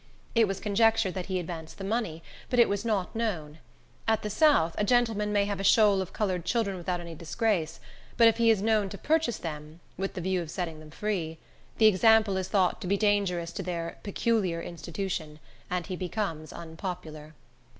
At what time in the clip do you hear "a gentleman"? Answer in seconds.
4.79-5.31